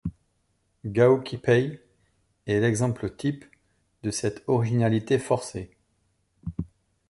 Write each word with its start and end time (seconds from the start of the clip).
Gao 0.83 1.21
Qipei 1.21 1.79
est 2.47 2.59
l'exemple 2.59 3.15
type 3.15 3.45
de 4.01 4.09
cette 4.09 4.43
originalité 4.47 5.19
forcée. 5.19 5.75